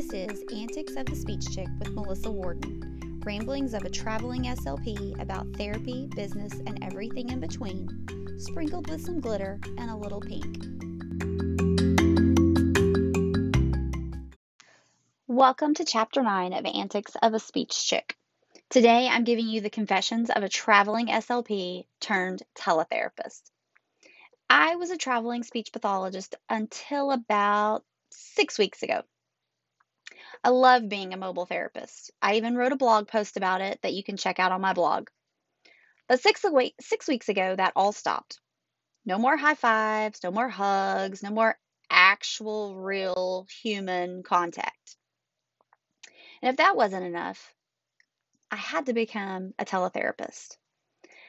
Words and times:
This 0.00 0.30
is 0.30 0.44
Antics 0.50 0.96
of 0.96 1.04
the 1.04 1.14
Speech 1.14 1.54
Chick 1.54 1.68
with 1.78 1.90
Melissa 1.90 2.30
Warden, 2.30 3.20
ramblings 3.22 3.74
of 3.74 3.82
a 3.82 3.90
traveling 3.90 4.44
SLP 4.44 5.20
about 5.20 5.46
therapy, 5.58 6.08
business, 6.16 6.54
and 6.54 6.82
everything 6.82 7.28
in 7.28 7.38
between, 7.38 7.86
sprinkled 8.38 8.88
with 8.88 9.04
some 9.04 9.20
glitter 9.20 9.60
and 9.76 9.90
a 9.90 9.94
little 9.94 10.22
pink. 10.22 10.56
Welcome 15.26 15.74
to 15.74 15.84
Chapter 15.84 16.22
9 16.22 16.54
of 16.54 16.64
Antics 16.64 17.14
of 17.20 17.34
a 17.34 17.38
Speech 17.38 17.86
Chick. 17.86 18.16
Today 18.70 19.06
I'm 19.06 19.24
giving 19.24 19.48
you 19.48 19.60
the 19.60 19.68
confessions 19.68 20.30
of 20.30 20.42
a 20.42 20.48
traveling 20.48 21.08
SLP 21.08 21.84
turned 22.00 22.42
teletherapist. 22.54 23.50
I 24.48 24.76
was 24.76 24.88
a 24.88 24.96
traveling 24.96 25.42
speech 25.42 25.74
pathologist 25.74 26.36
until 26.48 27.10
about 27.10 27.84
six 28.08 28.58
weeks 28.58 28.82
ago. 28.82 29.02
I 30.42 30.48
love 30.48 30.88
being 30.88 31.12
a 31.12 31.18
mobile 31.18 31.46
therapist. 31.46 32.10
I 32.22 32.36
even 32.36 32.56
wrote 32.56 32.72
a 32.72 32.76
blog 32.76 33.08
post 33.08 33.36
about 33.36 33.60
it 33.60 33.78
that 33.82 33.92
you 33.92 34.02
can 34.02 34.16
check 34.16 34.38
out 34.38 34.52
on 34.52 34.60
my 34.60 34.72
blog. 34.72 35.08
But 36.08 36.20
six, 36.20 36.44
six 36.80 37.06
weeks 37.08 37.28
ago, 37.28 37.54
that 37.56 37.74
all 37.76 37.92
stopped. 37.92 38.40
No 39.04 39.18
more 39.18 39.36
high 39.36 39.54
fives, 39.54 40.20
no 40.22 40.30
more 40.30 40.48
hugs, 40.48 41.22
no 41.22 41.30
more 41.30 41.58
actual, 41.90 42.76
real 42.76 43.46
human 43.62 44.22
contact. 44.22 44.96
And 46.42 46.50
if 46.50 46.56
that 46.56 46.76
wasn't 46.76 47.04
enough, 47.04 47.54
I 48.50 48.56
had 48.56 48.86
to 48.86 48.92
become 48.92 49.52
a 49.58 49.64
teletherapist. 49.64 50.56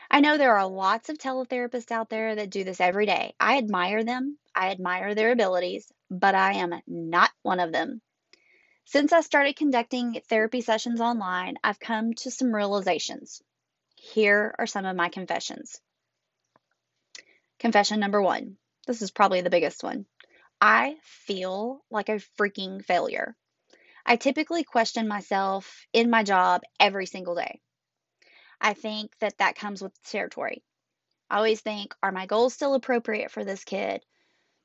I 0.10 0.22
know 0.22 0.38
there 0.38 0.58
are 0.58 0.68
lots 0.68 1.10
of 1.10 1.18
teletherapists 1.18 1.92
out 1.92 2.10
there 2.10 2.36
that 2.36 2.50
do 2.50 2.64
this 2.64 2.82
every 2.82 3.06
day. 3.06 3.34
I 3.40 3.58
admire 3.58 4.04
them, 4.04 4.38
I 4.56 4.72
admire 4.72 5.16
their 5.16 5.32
abilities, 5.32 5.92
but 6.10 6.36
I 6.36 6.54
am 6.54 6.74
not 6.88 7.30
one 7.44 7.60
of 7.60 7.72
them. 7.72 8.02
Since 8.86 9.14
I 9.14 9.22
started 9.22 9.56
conducting 9.56 10.22
therapy 10.28 10.62
sessions 10.62 11.00
online, 11.00 11.58
I've 11.64 11.80
come 11.80 12.14
to 12.16 12.32
some 12.32 12.54
realizations. 12.54 13.42
Here 13.96 14.56
are 14.58 14.68
some 14.68 14.86
of 14.86 14.96
my 14.96 15.10
confessions. 15.10 15.80
Confession 17.60 18.00
number 18.00 18.22
one 18.22 18.58
this 18.88 19.02
is 19.02 19.12
probably 19.12 19.42
the 19.42 19.50
biggest 19.50 19.84
one. 19.84 20.06
I 20.60 20.98
feel 21.04 21.84
like 21.90 22.10
a 22.10 22.22
freaking 22.40 22.84
failure. 22.84 23.36
I 24.06 24.16
typically 24.16 24.64
question 24.64 25.08
myself 25.08 25.86
in 25.94 26.10
my 26.10 26.24
job 26.24 26.62
every 26.80 27.06
single 27.06 27.36
day. 27.36 27.62
I 28.60 28.74
think 28.74 29.18
that 29.20 29.38
that 29.38 29.56
comes 29.56 29.82
with 29.82 29.94
territory. 30.04 30.64
I 31.30 31.38
always 31.38 31.62
think, 31.62 31.96
are 32.04 32.12
my 32.12 32.26
goals 32.26 32.54
still 32.54 32.74
appropriate 32.74 33.32
for 33.32 33.44
this 33.44 33.64
kid? 33.64 34.04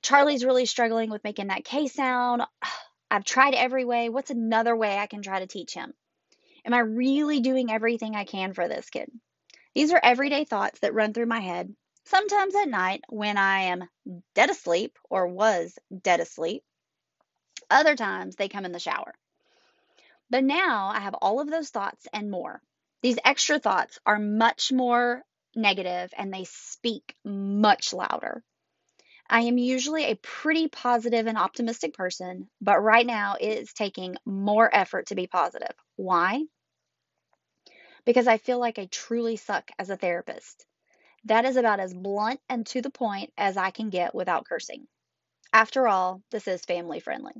Charlie's 0.02 0.44
really 0.44 0.66
struggling 0.66 1.10
with 1.10 1.24
making 1.24 1.48
that 1.48 1.64
K 1.64 1.86
sound. 1.86 2.42
I've 3.10 3.24
tried 3.24 3.54
every 3.54 3.84
way. 3.84 4.08
What's 4.08 4.30
another 4.30 4.74
way 4.74 4.98
I 4.98 5.06
can 5.06 5.22
try 5.22 5.40
to 5.40 5.46
teach 5.46 5.74
him? 5.74 5.92
Am 6.64 6.74
I 6.74 6.80
really 6.80 7.40
doing 7.40 7.70
everything 7.70 8.16
I 8.16 8.24
can 8.24 8.52
for 8.52 8.66
this 8.66 8.90
kid? 8.90 9.10
These 9.74 9.92
are 9.92 10.00
everyday 10.02 10.44
thoughts 10.44 10.80
that 10.80 10.94
run 10.94 11.12
through 11.12 11.26
my 11.26 11.40
head, 11.40 11.74
sometimes 12.04 12.54
at 12.54 12.68
night 12.68 13.04
when 13.08 13.36
I 13.36 13.62
am 13.62 13.88
dead 14.34 14.50
asleep 14.50 14.98
or 15.08 15.26
was 15.28 15.78
dead 16.02 16.20
asleep. 16.20 16.64
Other 17.70 17.94
times 17.94 18.36
they 18.36 18.48
come 18.48 18.64
in 18.64 18.72
the 18.72 18.78
shower. 18.78 19.14
But 20.30 20.44
now 20.44 20.88
I 20.88 21.00
have 21.00 21.14
all 21.14 21.40
of 21.40 21.50
those 21.50 21.70
thoughts 21.70 22.06
and 22.12 22.30
more. 22.30 22.60
These 23.02 23.18
extra 23.24 23.58
thoughts 23.58 23.98
are 24.04 24.18
much 24.18 24.72
more 24.72 25.22
negative 25.54 26.12
and 26.16 26.32
they 26.32 26.44
speak 26.44 27.14
much 27.24 27.92
louder. 27.92 28.42
I 29.28 29.42
am 29.42 29.58
usually 29.58 30.04
a 30.04 30.16
pretty 30.16 30.68
positive 30.68 31.26
and 31.26 31.36
optimistic 31.36 31.94
person, 31.94 32.48
but 32.60 32.80
right 32.80 33.06
now 33.06 33.36
it 33.40 33.58
is 33.58 33.72
taking 33.72 34.16
more 34.24 34.72
effort 34.72 35.06
to 35.06 35.14
be 35.14 35.26
positive. 35.26 35.74
Why? 35.96 36.44
Because 38.04 38.28
I 38.28 38.38
feel 38.38 38.60
like 38.60 38.78
I 38.78 38.86
truly 38.86 39.36
suck 39.36 39.70
as 39.78 39.90
a 39.90 39.96
therapist. 39.96 40.64
That 41.24 41.44
is 41.44 41.56
about 41.56 41.80
as 41.80 41.92
blunt 41.92 42.40
and 42.48 42.64
to 42.68 42.80
the 42.80 42.90
point 42.90 43.32
as 43.36 43.56
I 43.56 43.70
can 43.70 43.90
get 43.90 44.14
without 44.14 44.46
cursing. 44.46 44.86
After 45.52 45.88
all, 45.88 46.22
this 46.30 46.46
is 46.46 46.64
family 46.64 47.00
friendly. 47.00 47.34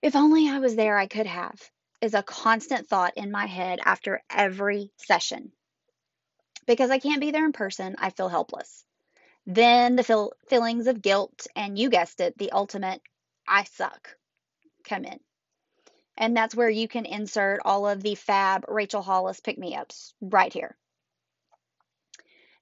If 0.00 0.16
only 0.16 0.48
I 0.48 0.58
was 0.58 0.74
there, 0.74 0.96
I 0.96 1.06
could 1.06 1.26
have 1.26 1.60
is 2.00 2.14
a 2.14 2.22
constant 2.22 2.88
thought 2.88 3.12
in 3.16 3.30
my 3.30 3.44
head 3.44 3.78
after 3.84 4.22
every 4.30 4.90
session. 4.96 5.52
Because 6.66 6.90
I 6.90 6.98
can't 6.98 7.20
be 7.20 7.30
there 7.30 7.44
in 7.44 7.52
person, 7.52 7.96
I 7.98 8.08
feel 8.08 8.28
helpless. 8.28 8.86
Then 9.46 9.96
the 9.96 10.04
feel- 10.04 10.32
feelings 10.48 10.86
of 10.86 11.02
guilt, 11.02 11.46
and 11.56 11.78
you 11.78 11.90
guessed 11.90 12.20
it, 12.20 12.36
the 12.38 12.52
ultimate 12.52 13.00
I 13.48 13.64
suck 13.64 14.16
come 14.84 15.04
in. 15.04 15.20
And 16.16 16.36
that's 16.36 16.54
where 16.54 16.68
you 16.68 16.86
can 16.86 17.06
insert 17.06 17.60
all 17.64 17.88
of 17.88 18.02
the 18.02 18.14
fab 18.14 18.64
Rachel 18.68 19.02
Hollis 19.02 19.40
pick 19.40 19.58
me 19.58 19.74
ups 19.74 20.14
right 20.20 20.52
here. 20.52 20.76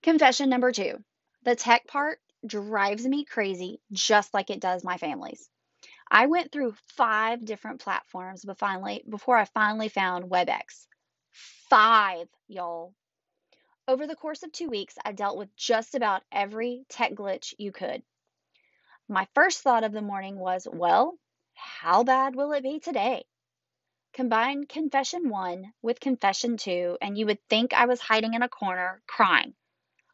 Confession 0.03 0.49
number 0.49 0.73
two 0.73 1.03
the 1.43 1.57
tech 1.57 1.87
part 1.87 2.21
drives 2.47 3.07
me 3.07 3.25
crazy 3.25 3.81
just 3.93 4.33
like 4.35 4.51
it 4.51 4.61
does 4.61 4.85
my 4.85 4.97
family's. 4.97 5.49
I 6.11 6.27
went 6.27 6.53
through 6.53 6.75
five 6.97 7.45
different 7.45 7.81
platforms 7.81 8.45
but 8.45 8.59
finally, 8.59 9.03
before 9.09 9.37
I 9.37 9.45
finally 9.47 9.89
found 9.89 10.31
WebEx. 10.31 10.87
Five, 11.69 12.29
y'all. 12.47 12.95
Over 13.89 14.07
the 14.07 14.17
course 14.17 14.43
of 14.43 14.53
two 14.53 14.69
weeks, 14.69 14.99
I 15.03 15.13
dealt 15.13 15.39
with 15.39 15.57
just 15.57 15.95
about 15.95 16.23
every 16.31 16.85
tech 16.91 17.15
glitch 17.15 17.55
you 17.57 17.73
could. 17.73 18.03
My 19.09 19.27
first 19.35 19.63
thought 19.63 19.83
of 19.83 19.93
the 19.93 20.03
morning 20.03 20.39
was, 20.39 20.69
well, 20.71 21.17
how 21.55 22.05
bad 22.05 22.37
will 22.37 22.53
it 22.53 22.63
be 22.63 22.81
today? 22.81 23.25
Combine 24.13 24.67
confession 24.67 25.31
one 25.31 25.73
with 25.81 26.01
confession 26.01 26.59
two, 26.59 26.99
and 27.01 27.17
you 27.17 27.25
would 27.25 27.43
think 27.49 27.73
I 27.73 27.87
was 27.87 27.99
hiding 27.99 28.35
in 28.35 28.43
a 28.43 28.49
corner 28.51 29.01
crying, 29.07 29.55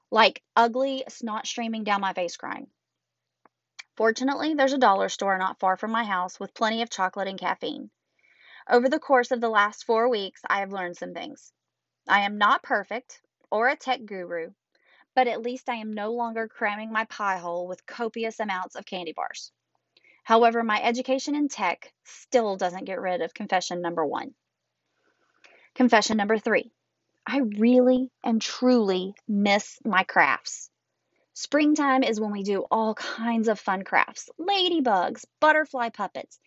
like 0.08 0.44
ugly 0.54 1.02
snot 1.08 1.44
streaming 1.44 1.82
down 1.82 2.00
my 2.00 2.12
face 2.12 2.36
crying. 2.36 2.68
Fortunately, 3.96 4.54
there's 4.54 4.72
a 4.72 4.78
dollar 4.78 5.08
store 5.08 5.36
not 5.36 5.58
far 5.58 5.76
from 5.76 5.90
my 5.90 6.04
house 6.04 6.38
with 6.38 6.54
plenty 6.54 6.82
of 6.82 6.90
chocolate 6.90 7.26
and 7.26 7.40
caffeine. 7.40 7.90
Over 8.70 8.88
the 8.88 9.00
course 9.00 9.32
of 9.32 9.40
the 9.40 9.48
last 9.48 9.82
four 9.82 10.08
weeks, 10.08 10.42
I 10.48 10.60
have 10.60 10.72
learned 10.72 10.96
some 10.96 11.12
things. 11.12 11.52
I 12.06 12.20
am 12.20 12.38
not 12.38 12.62
perfect 12.62 13.20
or 13.54 13.68
a 13.68 13.76
tech 13.76 14.04
guru, 14.04 14.50
but 15.14 15.28
at 15.28 15.40
least 15.40 15.68
I 15.68 15.76
am 15.76 15.92
no 15.92 16.12
longer 16.12 16.48
cramming 16.48 16.90
my 16.90 17.04
pie 17.04 17.38
hole 17.38 17.68
with 17.68 17.86
copious 17.86 18.40
amounts 18.40 18.74
of 18.74 18.84
candy 18.84 19.12
bars. 19.12 19.52
However, 20.24 20.64
my 20.64 20.82
education 20.82 21.36
in 21.36 21.46
tech 21.46 21.92
still 22.02 22.56
doesn't 22.56 22.84
get 22.84 23.00
rid 23.00 23.20
of 23.22 23.32
confession 23.32 23.80
number 23.80 24.04
one. 24.04 24.34
Confession 25.76 26.16
number 26.16 26.36
three 26.36 26.72
I 27.24 27.38
really 27.38 28.10
and 28.24 28.42
truly 28.42 29.14
miss 29.28 29.78
my 29.84 30.02
crafts. 30.02 30.68
Springtime 31.34 32.02
is 32.02 32.20
when 32.20 32.32
we 32.32 32.42
do 32.42 32.64
all 32.72 32.94
kinds 32.94 33.46
of 33.46 33.60
fun 33.60 33.84
crafts 33.84 34.28
ladybugs, 34.36 35.26
butterfly 35.38 35.90
puppets, 35.90 36.40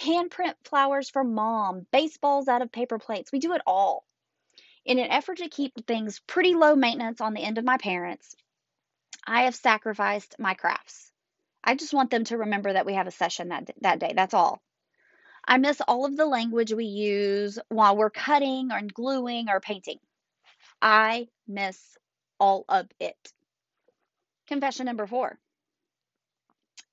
handprint 0.00 0.54
flowers 0.62 1.10
for 1.10 1.24
mom, 1.24 1.84
baseballs 1.90 2.46
out 2.46 2.62
of 2.62 2.70
paper 2.70 3.00
plates. 3.00 3.32
We 3.32 3.40
do 3.40 3.54
it 3.54 3.62
all. 3.66 4.06
In 4.84 4.98
an 4.98 5.10
effort 5.10 5.38
to 5.38 5.48
keep 5.48 5.86
things 5.86 6.20
pretty 6.26 6.54
low 6.54 6.76
maintenance 6.76 7.20
on 7.20 7.32
the 7.32 7.40
end 7.42 7.58
of 7.58 7.64
my 7.64 7.78
parents, 7.78 8.34
I 9.26 9.44
have 9.44 9.54
sacrificed 9.54 10.36
my 10.38 10.54
crafts. 10.54 11.10
I 11.62 11.74
just 11.74 11.94
want 11.94 12.10
them 12.10 12.24
to 12.24 12.38
remember 12.38 12.72
that 12.72 12.84
we 12.84 12.94
have 12.94 13.06
a 13.06 13.10
session 13.10 13.48
that, 13.48 13.70
that 13.80 13.98
day. 13.98 14.12
That's 14.14 14.34
all. 14.34 14.60
I 15.46 15.56
miss 15.56 15.80
all 15.80 16.04
of 16.04 16.16
the 16.16 16.26
language 16.26 16.72
we 16.72 16.84
use 16.84 17.58
while 17.68 17.96
we're 17.96 18.10
cutting 18.10 18.72
or 18.72 18.80
gluing 18.82 19.48
or 19.48 19.60
painting. 19.60 19.98
I 20.80 21.28
miss 21.48 21.96
all 22.38 22.64
of 22.68 22.86
it. 23.00 23.16
Confession 24.46 24.86
number 24.86 25.06
four 25.06 25.38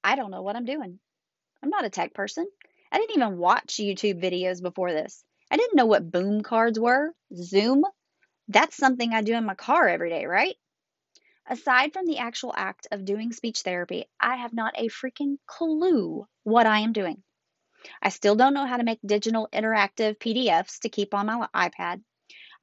I 0.03 0.15
don't 0.15 0.31
know 0.31 0.41
what 0.41 0.55
I'm 0.55 0.65
doing. 0.65 0.99
I'm 1.61 1.69
not 1.69 1.85
a 1.85 1.89
tech 1.89 2.13
person. 2.13 2.47
I 2.91 2.97
didn't 2.97 3.15
even 3.15 3.37
watch 3.37 3.75
YouTube 3.75 4.21
videos 4.21 4.61
before 4.61 4.91
this. 4.91 5.23
I 5.51 5.57
didn't 5.57 5.75
know 5.75 5.85
what 5.85 6.09
boom 6.09 6.41
cards 6.41 6.79
were. 6.79 7.13
Zoom? 7.35 7.83
That's 8.47 8.77
something 8.77 9.13
I 9.13 9.21
do 9.21 9.35
in 9.35 9.45
my 9.45 9.53
car 9.53 9.87
every 9.89 10.09
day, 10.09 10.25
right? 10.25 10.55
Aside 11.45 11.91
from 11.91 12.05
the 12.05 12.19
actual 12.19 12.53
act 12.55 12.87
of 12.91 13.03
doing 13.03 13.33
speech 13.33 13.59
therapy, 13.59 14.05
I 14.19 14.37
have 14.37 14.53
not 14.53 14.73
a 14.77 14.87
freaking 14.87 15.35
clue 15.45 16.25
what 16.43 16.65
I 16.65 16.79
am 16.79 16.93
doing. 16.93 17.21
I 18.01 18.09
still 18.09 18.35
don't 18.35 18.53
know 18.53 18.65
how 18.65 18.77
to 18.77 18.85
make 18.85 18.99
digital 19.05 19.49
interactive 19.51 20.17
PDFs 20.17 20.79
to 20.79 20.89
keep 20.89 21.13
on 21.13 21.25
my 21.25 21.47
iPad. 21.53 22.01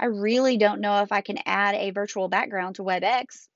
I 0.01 0.07
really 0.07 0.57
don't 0.57 0.81
know 0.81 1.03
if 1.03 1.13
I 1.13 1.21
can 1.21 1.39
add 1.45 1.75
a 1.75 1.91
virtual 1.91 2.29
background 2.29 2.77
to 2.77 2.85
WebEx. 2.85 3.49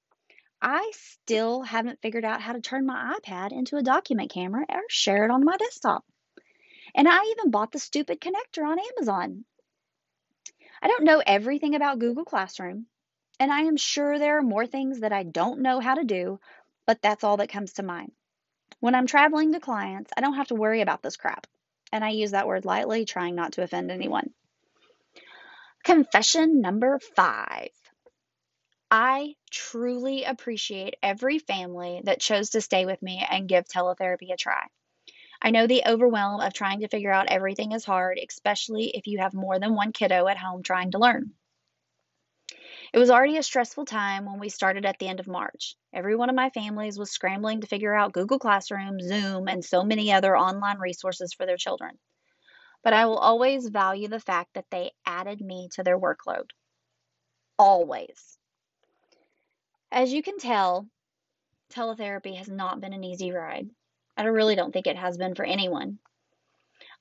I 0.61 0.93
still 0.95 1.63
haven't 1.63 2.01
figured 2.03 2.25
out 2.25 2.43
how 2.43 2.53
to 2.53 2.61
turn 2.61 2.85
my 2.85 3.17
iPad 3.19 3.53
into 3.53 3.77
a 3.77 3.83
document 3.83 4.31
camera 4.31 4.67
or 4.69 4.83
share 4.89 5.25
it 5.25 5.31
on 5.31 5.45
my 5.45 5.57
desktop. 5.57 6.05
And 6.95 7.09
I 7.09 7.23
even 7.25 7.51
bought 7.51 7.73
the 7.73 7.79
stupid 7.79 8.21
connector 8.21 8.67
on 8.67 8.79
Amazon. 8.79 9.45
I 10.83 10.89
don't 10.89 11.05
know 11.05 11.23
everything 11.25 11.75
about 11.75 11.99
Google 11.99 12.25
Classroom, 12.25 12.87
and 13.39 13.53
I 13.53 13.61
am 13.63 13.77
sure 13.77 14.19
there 14.19 14.39
are 14.39 14.43
more 14.43 14.67
things 14.67 15.01
that 15.01 15.13
I 15.13 15.23
don't 15.23 15.61
know 15.61 15.81
how 15.81 15.95
to 15.95 16.05
do, 16.05 16.41
but 16.87 17.01
that's 17.01 17.25
all 17.25 17.37
that 17.39 17.49
comes 17.49 17.75
to 17.75 17.83
mind. 17.83 18.13
When 18.81 18.95
I'm 18.95 19.07
traveling 19.07 19.53
to 19.53 19.61
clients, 19.61 20.11
I 20.17 20.21
don't 20.21 20.35
have 20.35 20.49
to 20.49 20.55
worry 20.55 20.81
about 20.81 21.03
this 21.03 21.17
crap. 21.17 21.47
And 21.93 22.03
I 22.05 22.11
use 22.11 22.33
that 22.33 22.47
word 22.47 22.65
lightly, 22.65 23.05
trying 23.05 23.35
not 23.35 23.53
to 23.53 23.63
offend 23.63 23.91
anyone. 23.91 24.31
Confession 25.85 26.61
number 26.61 26.99
five. 27.17 27.71
I 28.91 29.35
truly 29.51 30.25
appreciate 30.25 30.97
every 31.03 31.39
family 31.39 32.03
that 32.05 32.21
chose 32.21 32.51
to 32.51 32.61
stay 32.61 32.87
with 32.87 33.01
me 33.03 33.25
and 33.29 33.49
give 33.49 33.67
teletherapy 33.67 34.33
a 34.33 34.37
try. 34.37 34.67
I 35.45 35.51
know 35.51 35.67
the 35.67 35.83
overwhelm 35.87 36.41
of 36.41 36.53
trying 36.53 36.81
to 36.81 36.89
figure 36.89 37.11
out 37.11 37.27
everything 37.27 37.73
is 37.73 37.85
hard, 37.85 38.19
especially 38.25 38.91
if 38.91 39.09
you 39.09 39.19
have 39.19 39.35
more 39.35 39.59
than 39.59 39.75
one 39.75 39.93
kiddo 39.93 40.29
at 40.29 40.39
home 40.39 40.63
trying 40.63 40.93
to 40.93 40.99
learn. 40.99 41.33
It 42.93 42.99
was 42.99 43.11
already 43.11 43.39
a 43.39 43.43
stressful 43.43 43.87
time 43.87 44.25
when 44.25 44.39
we 44.39 44.51
started 44.51 44.87
at 44.87 45.01
the 45.01 45.09
end 45.09 45.19
of 45.19 45.27
March. 45.27 45.75
Every 45.93 46.15
one 46.15 46.29
of 46.29 46.37
my 46.37 46.51
families 46.51 46.97
was 46.97 47.11
scrambling 47.11 47.63
to 47.63 47.67
figure 47.67 47.93
out 47.93 48.13
Google 48.13 48.39
Classroom, 48.39 49.01
Zoom, 49.01 49.49
and 49.49 49.65
so 49.65 49.83
many 49.83 50.13
other 50.13 50.37
online 50.37 50.79
resources 50.79 51.33
for 51.33 51.45
their 51.45 51.57
children. 51.57 51.99
But 52.85 52.93
I 52.93 53.07
will 53.07 53.19
always 53.19 53.69
value 53.69 54.07
the 54.07 54.21
fact 54.21 54.55
that 54.55 54.67
they 54.71 54.93
added 55.05 55.41
me 55.41 55.71
to 55.73 55.83
their 55.83 55.99
workload. 55.99 56.51
Always. 57.59 58.39
As 59.91 60.13
you 60.13 60.23
can 60.23 60.39
tell, 60.39 60.87
teletherapy 61.73 62.37
has 62.37 62.49
not 62.49 62.81
been 62.81 62.93
an 62.93 63.05
easy 63.05 63.33
ride. 63.33 63.69
I 64.17 64.25
really 64.25 64.55
don't 64.55 64.73
think 64.73 64.87
it 64.87 64.97
has 64.97 65.17
been 65.17 65.35
for 65.35 65.45
anyone. 65.45 65.99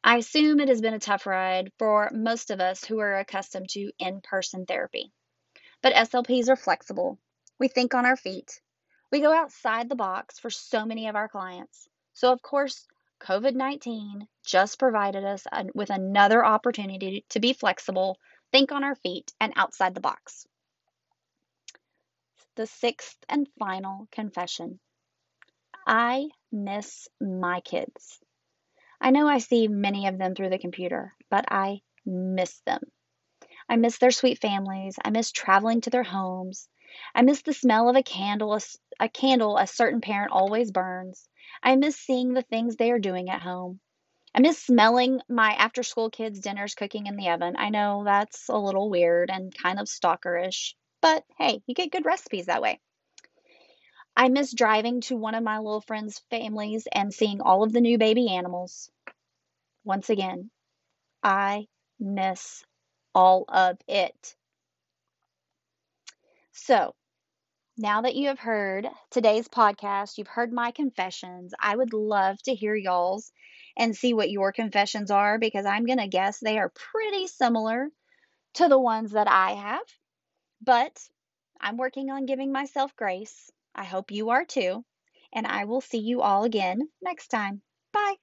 I 0.03 0.17
assume 0.17 0.59
it 0.59 0.69
has 0.69 0.81
been 0.81 0.93
a 0.93 0.99
tough 0.99 1.27
ride 1.27 1.71
for 1.77 2.09
most 2.11 2.49
of 2.49 2.59
us 2.59 2.83
who 2.83 2.99
are 2.99 3.17
accustomed 3.17 3.69
to 3.69 3.91
in 3.99 4.21
person 4.21 4.65
therapy. 4.65 5.11
But 5.81 5.93
SLPs 5.93 6.49
are 6.49 6.55
flexible. 6.55 7.19
We 7.59 7.67
think 7.67 7.93
on 7.93 8.05
our 8.05 8.15
feet. 8.15 8.61
We 9.11 9.19
go 9.19 9.31
outside 9.31 9.89
the 9.89 9.95
box 9.95 10.39
for 10.39 10.49
so 10.49 10.85
many 10.85 11.07
of 11.07 11.15
our 11.15 11.27
clients. 11.27 11.87
So, 12.13 12.31
of 12.31 12.41
course, 12.41 12.87
COVID 13.19 13.53
19 13.53 14.27
just 14.43 14.79
provided 14.79 15.23
us 15.23 15.45
with 15.75 15.91
another 15.91 16.43
opportunity 16.43 17.25
to 17.29 17.39
be 17.39 17.53
flexible, 17.53 18.17
think 18.51 18.71
on 18.71 18.83
our 18.83 18.95
feet, 18.95 19.31
and 19.39 19.53
outside 19.55 19.93
the 19.93 20.01
box. 20.01 20.47
The 22.55 22.65
sixth 22.65 23.17
and 23.29 23.47
final 23.59 24.07
confession 24.11 24.79
I 25.85 26.29
miss 26.51 27.07
my 27.19 27.61
kids. 27.61 28.19
I 28.99 29.11
know 29.11 29.27
I 29.27 29.39
see 29.39 29.67
many 29.67 30.07
of 30.07 30.17
them 30.17 30.35
through 30.35 30.49
the 30.49 30.59
computer, 30.59 31.15
but 31.29 31.45
I 31.51 31.81
miss 32.05 32.59
them. 32.61 32.81
I 33.67 33.75
miss 33.77 33.97
their 33.97 34.11
sweet 34.11 34.39
families. 34.39 34.97
I 35.03 35.09
miss 35.09 35.31
traveling 35.31 35.81
to 35.81 35.89
their 35.89 36.03
homes. 36.03 36.67
I 37.15 37.21
miss 37.21 37.41
the 37.41 37.53
smell 37.53 37.89
of 37.89 37.95
a 37.95 38.03
candle, 38.03 38.53
a, 38.53 38.59
a 38.99 39.09
candle 39.09 39.57
a 39.57 39.65
certain 39.65 40.01
parent 40.01 40.31
always 40.31 40.71
burns. 40.71 41.27
I 41.63 41.75
miss 41.75 41.95
seeing 41.95 42.33
the 42.33 42.41
things 42.41 42.75
they 42.75 42.91
are 42.91 42.99
doing 42.99 43.29
at 43.29 43.41
home. 43.41 43.79
I 44.35 44.41
miss 44.41 44.63
smelling 44.63 45.21
my 45.27 45.51
after 45.53 45.83
school 45.83 46.09
kids' 46.09 46.39
dinners 46.39 46.75
cooking 46.75 47.07
in 47.07 47.15
the 47.15 47.29
oven. 47.29 47.55
I 47.57 47.69
know 47.69 48.03
that's 48.05 48.49
a 48.49 48.57
little 48.57 48.89
weird 48.89 49.29
and 49.29 49.53
kind 49.53 49.79
of 49.79 49.87
stalkerish, 49.87 50.75
but 51.01 51.23
hey, 51.37 51.61
you 51.65 51.75
get 51.75 51.91
good 51.91 52.05
recipes 52.05 52.45
that 52.45 52.61
way. 52.61 52.79
I 54.15 54.29
miss 54.29 54.53
driving 54.53 55.01
to 55.01 55.15
one 55.15 55.35
of 55.35 55.43
my 55.43 55.57
little 55.57 55.81
friends' 55.81 56.19
families 56.29 56.87
and 56.91 57.13
seeing 57.13 57.41
all 57.41 57.63
of 57.63 57.71
the 57.73 57.81
new 57.81 57.97
baby 57.97 58.29
animals. 58.29 58.91
Once 59.83 60.09
again, 60.09 60.51
I 61.23 61.67
miss 61.99 62.63
all 63.15 63.45
of 63.47 63.77
it. 63.87 64.35
So, 66.51 66.93
now 67.77 68.01
that 68.01 68.15
you 68.15 68.27
have 68.27 68.39
heard 68.39 68.87
today's 69.09 69.47
podcast, 69.47 70.17
you've 70.17 70.27
heard 70.27 70.51
my 70.51 70.71
confessions, 70.71 71.53
I 71.59 71.75
would 71.75 71.93
love 71.93 72.41
to 72.43 72.53
hear 72.53 72.75
y'all's 72.75 73.31
and 73.77 73.95
see 73.95 74.13
what 74.13 74.29
your 74.29 74.51
confessions 74.51 75.09
are 75.09 75.39
because 75.39 75.65
I'm 75.65 75.85
going 75.85 75.97
to 75.99 76.07
guess 76.07 76.39
they 76.39 76.59
are 76.59 76.69
pretty 76.69 77.27
similar 77.27 77.89
to 78.55 78.67
the 78.67 78.79
ones 78.79 79.11
that 79.11 79.27
I 79.27 79.53
have. 79.53 79.85
But 80.61 80.99
I'm 81.59 81.77
working 81.77 82.09
on 82.11 82.25
giving 82.25 82.51
myself 82.51 82.95
grace. 82.95 83.49
I 83.75 83.83
hope 83.83 84.11
you 84.11 84.29
are 84.29 84.45
too. 84.45 84.83
And 85.33 85.47
I 85.47 85.65
will 85.65 85.81
see 85.81 85.99
you 85.99 86.21
all 86.21 86.43
again 86.43 86.79
next 87.01 87.29
time. 87.29 87.61
Bye. 87.93 88.15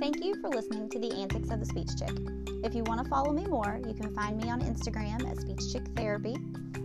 Thank 0.00 0.24
you 0.24 0.34
for 0.40 0.48
listening 0.48 0.88
to 0.90 0.98
the 0.98 1.12
antics 1.20 1.50
of 1.50 1.60
the 1.60 1.66
Speech 1.66 1.90
Chick. 1.98 2.16
If 2.64 2.74
you 2.74 2.82
want 2.84 3.02
to 3.02 3.08
follow 3.08 3.32
me 3.32 3.46
more, 3.46 3.80
you 3.86 3.94
can 3.94 4.14
find 4.14 4.36
me 4.36 4.50
on 4.50 4.60
Instagram 4.60 5.30
at 5.30 5.40
Speech 5.40 5.72
Chick 5.72 5.86
Therapy. 5.96 6.36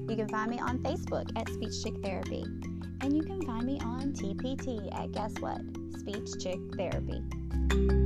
You 0.08 0.16
can 0.16 0.30
find 0.30 0.52
me 0.52 0.60
on 0.60 0.80
Facebook 0.80 1.30
at 1.36 1.50
Speech 1.50 1.84
Chick 1.84 1.94
Therapy. 2.04 2.44
And 3.02 3.16
you 3.16 3.24
can 3.24 3.42
find 3.42 3.66
me 3.66 3.80
on 3.82 4.14
TPT 4.14 4.94
at 4.98 5.12
guess 5.12 5.34
what? 5.40 5.62
Speech 6.00 6.30
Chick 6.42 6.60
Therapy. 6.78 8.05